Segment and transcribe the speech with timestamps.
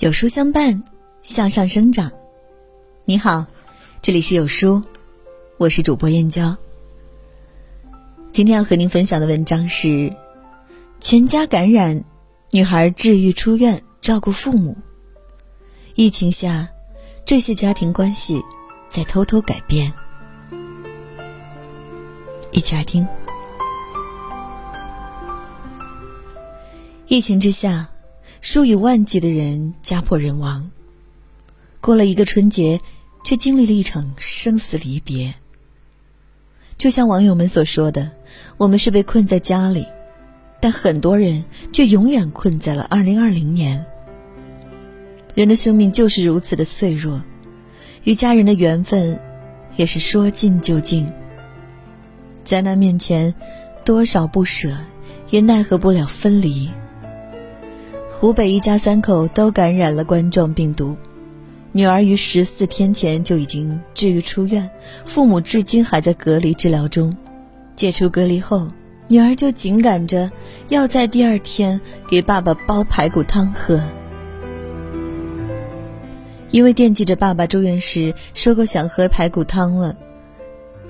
[0.00, 0.82] 有书相伴，
[1.20, 2.10] 向上生长。
[3.04, 3.44] 你好，
[4.00, 4.82] 这里是有书，
[5.58, 6.56] 我是主播燕娇。
[8.32, 10.10] 今天要和您分享的文章是：
[11.00, 12.02] 全家感染，
[12.50, 14.74] 女孩治愈出院，照顾父母。
[15.96, 16.66] 疫情下，
[17.26, 18.42] 这些家庭关系
[18.88, 19.92] 在偷偷改变。
[22.52, 23.06] 一起来听。
[27.06, 27.86] 疫情之下。
[28.40, 30.70] 数以万计的人家破人亡，
[31.80, 32.80] 过了一个春节，
[33.22, 35.34] 却经历了一场生死离别。
[36.78, 38.10] 就像网友们所说的
[38.56, 39.86] ：“我们是被困在家里，
[40.58, 43.84] 但很多人却永远困在了二零二零年。”
[45.36, 47.22] 人的生命就是如此的脆弱，
[48.04, 49.20] 与家人的缘分
[49.76, 51.12] 也是说尽就尽。
[52.42, 53.34] 灾难面前，
[53.84, 54.74] 多少不舍，
[55.28, 56.70] 也奈何不了分离。
[58.20, 60.94] 湖北一家三口都感染了冠状病毒，
[61.72, 64.70] 女儿于十四天前就已经治愈出院，
[65.06, 67.16] 父母至今还在隔离治疗中。
[67.74, 68.70] 解除隔离后，
[69.08, 70.30] 女儿就紧赶着
[70.68, 73.80] 要在第二天给爸爸煲排骨汤喝，
[76.50, 79.96] 因为惦记着爸爸住院时说过想喝排骨汤了，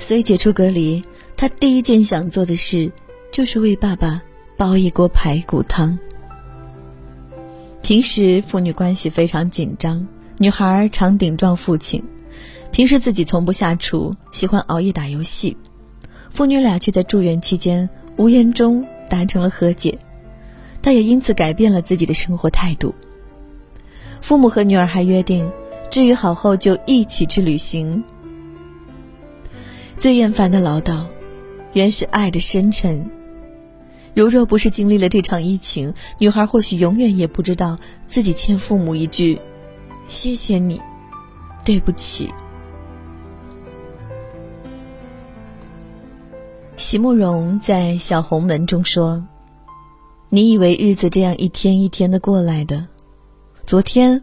[0.00, 1.00] 所以解除隔离，
[1.36, 2.90] 她第一件想做的事
[3.30, 4.20] 就是为爸爸
[4.56, 5.96] 煲一锅排骨汤。
[7.82, 10.06] 平时父女关系非常紧张，
[10.38, 12.02] 女孩常顶撞父亲，
[12.70, 15.56] 平时自己从不下厨，喜欢熬夜打游戏。
[16.30, 19.98] 父女俩却在住院期间无言中达成了和解，
[20.80, 22.94] 她也因此改变了自己的生活态度。
[24.20, 25.50] 父母和女儿还约定，
[25.90, 28.04] 治愈好后就一起去旅行。
[29.96, 31.02] 最厌烦的唠叨，
[31.72, 33.04] 原是爱的深沉。
[34.14, 39.40] 如若不是经历了这场疫情，女孩或许永远也不知道自己欠父母一句
[40.08, 40.80] “谢谢你，
[41.64, 42.28] 对不起”。
[46.76, 49.24] 席慕容在《小红门》中说
[50.28, 52.86] ：“你以为日子这样一天一天的过来的，
[53.64, 54.20] 昨天、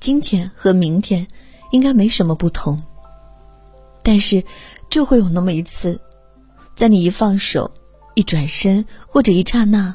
[0.00, 1.26] 今天和明天
[1.70, 2.82] 应该没什么不同，
[4.02, 4.44] 但是
[4.90, 5.98] 就会有那么一次，
[6.74, 7.70] 在你一放手。”
[8.20, 9.94] 一转身，或者一刹那，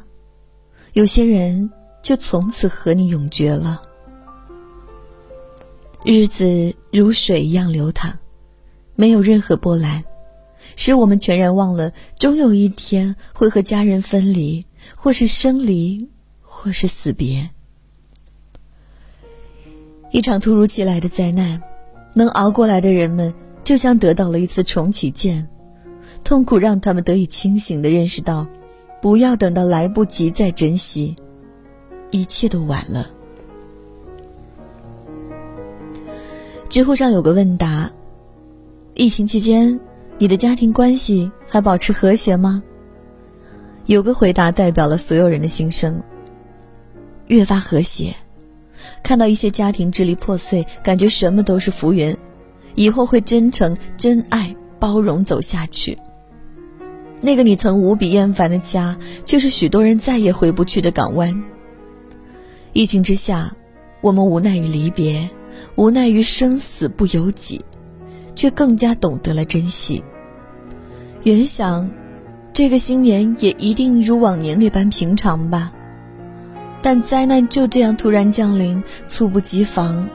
[0.93, 1.69] 有些人
[2.01, 3.79] 就从此和你永绝了。
[6.03, 8.17] 日子如水一样流淌，
[8.95, 10.03] 没有任何波澜，
[10.75, 14.65] 使我们全然忘了，终有一天会和家人分离，
[14.95, 16.09] 或是生离，
[16.41, 17.47] 或是死别。
[20.09, 21.61] 一场突如其来的灾难，
[22.15, 23.31] 能熬过来的人们，
[23.63, 25.47] 就像得到了一次重启键。
[26.25, 28.47] 痛苦让他们得以清醒的认识到，
[28.99, 31.15] 不要等到来不及再珍惜，
[32.09, 33.07] 一切都晚了。
[36.67, 37.91] 知乎上有个问答：
[38.95, 39.79] 疫情期间，
[40.17, 42.63] 你的家庭关系还保持和谐吗？
[43.85, 46.01] 有个回答代表了所有人的心声：
[47.27, 48.15] 越发和谐。
[49.03, 52.17] 看到一些家庭支离破碎，感觉什么都是浮云，
[52.73, 55.95] 以后会真诚、真爱、包容走下去。
[57.25, 61.43] 那个你曾无比厌烦的家，却是许多人再也回不去的港湾。
[62.71, 63.51] 疫情之下，
[64.01, 65.27] 我们无奈于离别，
[65.73, 67.59] 无奈于生死不由己，
[68.35, 70.03] 却更加懂得了珍惜。
[71.23, 71.89] 原想，
[72.53, 75.73] 这个新年也一定如往年那般平常吧。
[76.83, 80.07] 但灾难就这样突然降临，猝不及防。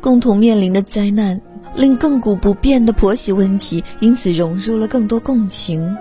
[0.00, 1.40] 共同面临的灾难。
[1.74, 5.96] 令亘古不变的婆媳问题因此融入了更多共情。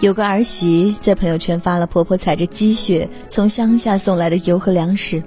[0.00, 5.22] 有个儿媳在朋友圈发了婆婆踩着积雪从乡下送来的油和粮食，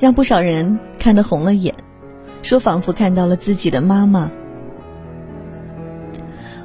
[0.00, 1.72] 让不少人看得红了眼，
[2.42, 4.30] 说仿佛看到了自己的妈妈。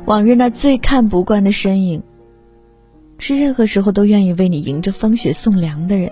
[0.05, 2.01] 往日那最看不惯的身影，
[3.19, 6.11] 是任何时候都愿意为你迎着风雪送粮的人。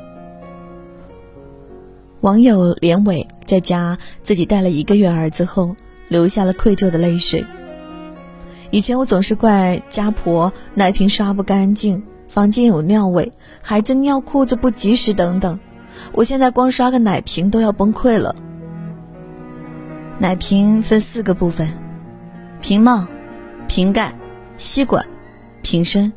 [2.21, 5.77] 网友连伟在家自己带了一个月儿子后，
[6.09, 7.45] 流下了愧疚的泪水。
[8.71, 13.31] 以前我总是怪家婆奶瓶刷不干净，房间有尿味，
[13.61, 15.57] 孩子尿裤子不及时等等，
[16.11, 18.35] 我现在光刷个奶瓶都要崩溃了。
[20.17, 21.71] 奶瓶分四个部分：
[22.59, 23.07] 瓶帽、
[23.65, 24.13] 瓶盖、
[24.57, 25.07] 吸管、
[25.61, 26.11] 瓶身，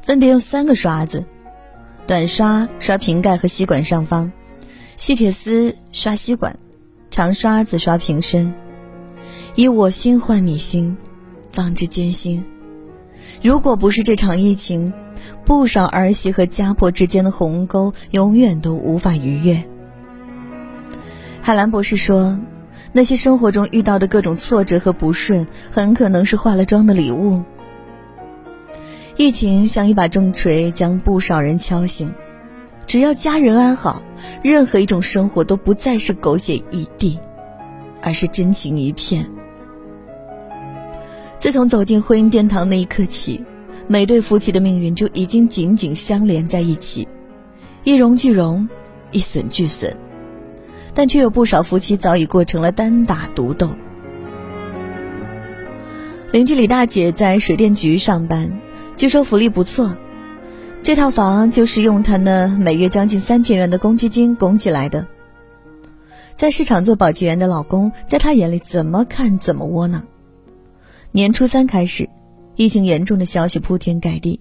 [0.00, 1.26] 分别用三个刷子，
[2.06, 4.32] 短刷刷瓶盖和吸管上方。
[4.96, 6.58] 细铁丝刷吸管，
[7.10, 8.54] 长刷子刷瓶身，
[9.54, 10.96] 以我心换你心，
[11.52, 12.42] 方知艰辛。
[13.42, 14.90] 如果不是这场疫情，
[15.44, 19.62] 不少儿媳和家婆之间的鸿沟永远都无法逾越。
[21.42, 22.40] 海兰博士说
[22.90, 27.42] ：“那些生活中遇到的各种挫折和不顺，很可能是化了妆的礼物。”
[29.18, 32.14] 疫情像一把重锤，将不少人敲醒。
[32.86, 34.00] 只要家人安好，
[34.42, 37.18] 任何一种生活都不再是狗血一地，
[38.00, 39.28] 而是真情一片。
[41.38, 43.44] 自从走进婚姻殿堂那一刻起，
[43.88, 47.06] 每对夫妻的命运就已经紧紧相连在一起，
[47.84, 48.68] 一荣俱荣，
[49.10, 49.94] 一损俱损。
[50.94, 53.68] 但却有不少夫妻早已过成了单打独斗。
[56.32, 58.50] 邻居李大姐在水电局上班，
[58.96, 59.94] 据说福利不错。
[60.86, 65.04] 这套房就是用她那每月将近三千元的公积金供起来的。
[66.36, 70.06] 在市场做保洁员的老公，在她眼里怎么看怎么窝囊。
[71.10, 72.08] 年初三开始，
[72.54, 74.38] 疫情严重的消息铺天盖地，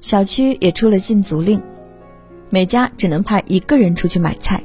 [0.00, 1.62] 小区也出了禁足令，
[2.50, 4.64] 每家只能派一个人出去买菜。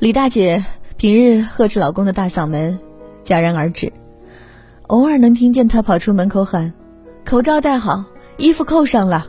[0.00, 0.64] 李大姐
[0.96, 2.80] 平日呵斥老公的大嗓门
[3.22, 3.92] 戛然而止，
[4.88, 6.74] 偶尔能听见她跑出门口喊
[7.24, 8.06] ：“口罩戴好，
[8.38, 9.28] 衣服扣上了。”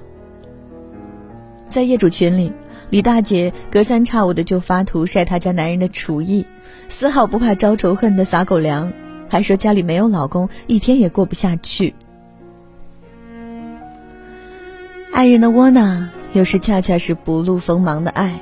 [1.72, 2.52] 在业主群里，
[2.90, 6.46] 李大姐隔三差五的就发图晒她家男人的厨艺，
[6.90, 8.92] 丝毫不怕招仇恨的撒狗粮，
[9.30, 11.96] 还说家里没有老公一天也过不下去。
[15.14, 18.38] 爱人的窝囊，有时恰恰是不露锋芒的爱。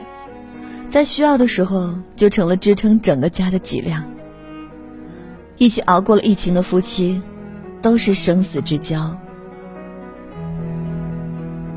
[0.90, 4.04] 在需要的时候，就成了支撑整个家的脊梁。
[5.60, 7.22] 一起熬过了疫情的夫妻，
[7.80, 9.16] 都是生死之交。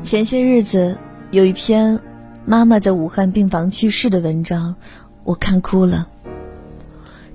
[0.01, 0.97] 前些日子
[1.33, 1.99] 有一篇
[2.45, 4.75] 妈妈在武汉病房去世的文章，
[5.23, 6.07] 我看哭了。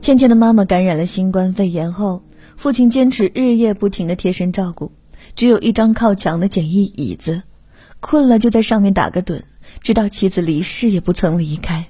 [0.01, 2.23] 倩倩的妈妈感染了新冠肺炎后，
[2.57, 4.93] 父亲坚持日夜不停的贴身照顾，
[5.35, 7.43] 只有一张靠墙的简易椅子，
[7.99, 9.43] 困了就在上面打个盹。
[9.81, 11.85] 直到妻子离世也不曾离开。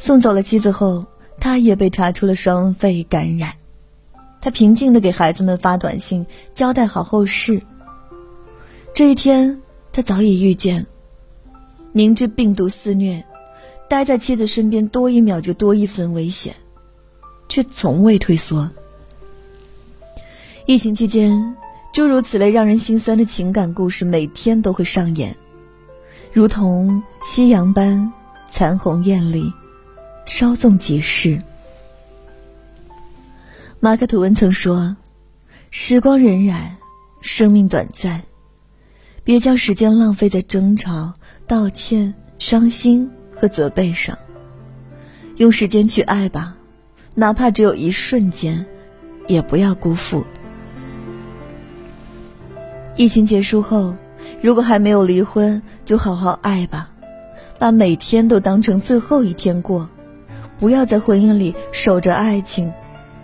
[0.00, 1.06] 送走了妻子后，
[1.38, 3.52] 他也被查出了双肺感染。
[4.40, 7.62] 他平静的给孩子们发短信，交代好后事。
[8.92, 9.62] 这一天，
[9.96, 10.84] 他早已预见。
[11.92, 13.24] 明知病毒肆虐，
[13.88, 16.54] 待在妻子身边多一秒就多一分危险，
[17.48, 18.68] 却从未退缩。
[20.66, 21.56] 疫情期间，
[21.94, 25.34] 诸如此类让人心酸的情感故事，每天都会上演。
[26.30, 28.12] 如同夕阳般
[28.50, 29.50] 残红艳丽，
[30.26, 31.40] 稍纵即逝。
[33.80, 34.94] 马克·吐温曾说
[35.72, 36.68] ：“时光荏苒，
[37.22, 38.22] 生命短暂，
[39.26, 41.12] 别将时间浪费在争吵、
[41.48, 44.16] 道歉、伤心和责备上。
[45.36, 46.56] 用时间去爱吧，
[47.16, 48.64] 哪怕只有一瞬间，
[49.26, 50.24] 也不要辜负。”
[52.94, 53.96] 疫情结束后。
[54.42, 56.90] 如果还没有离婚，就好好爱吧，
[57.58, 59.88] 把每天都当成最后一天过，
[60.58, 62.72] 不要在婚姻里守着爱情，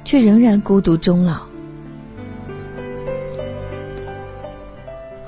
[0.04, 1.51] 却仍然孤独终老。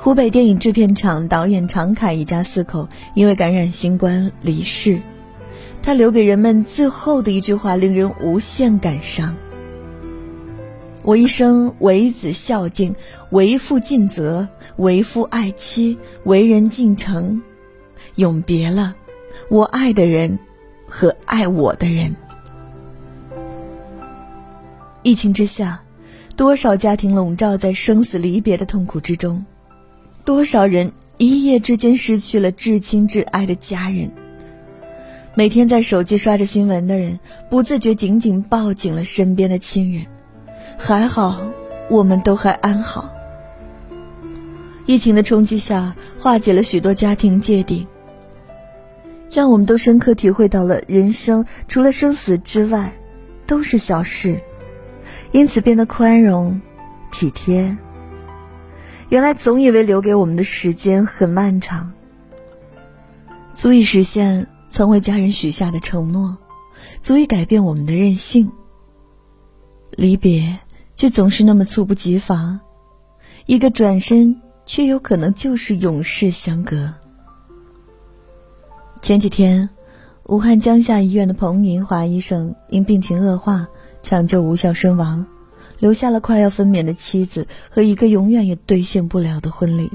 [0.04, 5.00] 湖北电影制片厂导演常凯一家四口因为感染新冠离世，
[5.82, 9.34] 他留给人们最后的一句话令人无限感伤。
[11.04, 12.94] 我一生为子孝敬，
[13.31, 17.40] 为父尽责，为父爱妻，为人尽诚，
[18.17, 18.94] 永别了
[19.48, 20.38] 我爱的人
[20.86, 22.14] 和爱我的人。
[25.02, 25.82] 疫情之下，
[26.36, 29.43] 多少家庭笼罩在生死离别的痛苦之中，
[30.24, 34.10] 多少人一夜之间失去了至亲至爱的家人。
[35.34, 40.06] 每天在手机刷着新闻的人，不自觉紧紧抱紧了身边的亲人。
[40.78, 41.46] 还好，
[41.90, 43.12] 我们都还安好。
[44.86, 47.86] 疫情的冲击下，化解了许多家庭芥蒂，
[49.31, 52.93] 让我们都深刻体会到了人生除了生死之外，
[53.46, 54.40] 都是小事，
[55.32, 56.60] 因此变得宽容、
[57.12, 57.76] 体贴。
[59.08, 61.93] 原来总以为留给我们的时间很漫长，
[63.55, 66.39] 足以实现曾为家人许下的承诺，
[67.03, 68.51] 足以改变我们的任性。
[69.91, 70.58] 离别。
[70.96, 72.61] 却总是那么猝不及防，
[73.46, 76.94] 一个转身，却有可能就是永世相隔。
[79.03, 79.70] 前几天，
[80.27, 83.67] 武汉江夏医院的彭明华医生因病情恶化，
[84.03, 85.27] 抢救无效身亡，
[85.84, 89.91] 留下了快要分娩的妻子和一个永远也兑现不了的婚礼。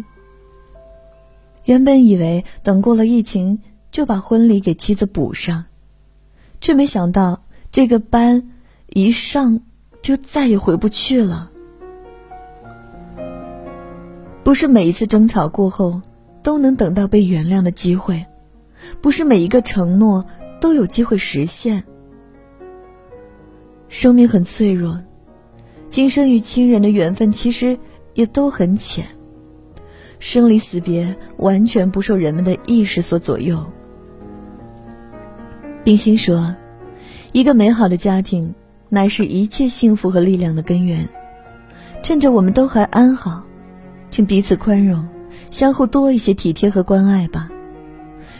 [1.65, 5.65] 原本以为等过了疫情，就把婚礼给妻子补上，
[6.61, 7.41] 却没想到
[7.71, 8.51] 这个班
[8.85, 9.61] 一上。
[10.01, 11.51] 就再也回不去了。
[14.43, 16.01] 不是每一次争吵过后
[16.41, 18.25] 都能等到被原谅的机会，
[19.01, 20.25] 不是每一个承诺
[20.61, 21.83] 都有机会实现。
[23.89, 25.01] 生命很脆弱，
[25.89, 27.77] 今生与亲人的缘分其实
[28.13, 29.05] 也都很浅。
[30.19, 33.65] 生离死别完全不受人们的意识所左右。
[35.83, 36.55] 冰心说
[37.31, 38.53] ：“一个美好的家庭，
[38.89, 41.07] 乃是一切幸福和力量的根源。
[42.03, 43.43] 趁着我们都还安好，
[44.09, 45.07] 请彼此宽容，
[45.49, 47.49] 相互多一些体贴和关爱吧。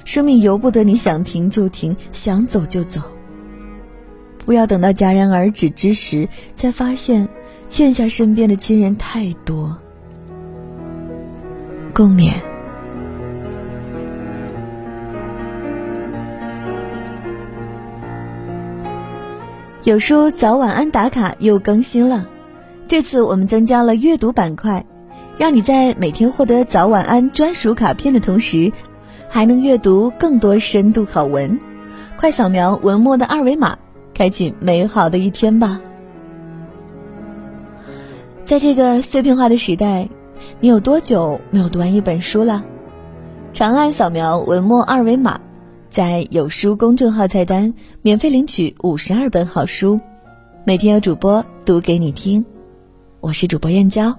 [0.06, 3.02] 生命由不得你想停就停，想走就走。
[4.46, 7.28] 不要等到戛然而止之时，才发现
[7.70, 9.78] 欠下身边的亲人太多。”
[11.96, 12.34] 共勉。
[19.86, 22.28] 有书早晚安打卡又更新了，
[22.88, 24.86] 这次我们增加了阅读板块，
[25.38, 28.72] 让你在每天获得早晚安专属卡片的同时，
[29.30, 31.58] 还能阅读更多深度好文。
[32.18, 33.78] 快扫描文末的二维码，
[34.14, 35.82] 开启美好的一天吧！
[38.50, 40.10] 在这个碎片化的时代。
[40.60, 42.66] 你有多久没有读完一本书了？
[43.52, 45.40] 长按扫描文末二维码，
[45.88, 50.00] 在有书公众号菜单免费领取五十二本好书，
[50.64, 52.44] 每天有主播读给你听。
[53.20, 54.18] 我是主播燕娇，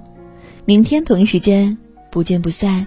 [0.65, 1.77] 明天同一时间
[2.13, 2.87] 不见不散。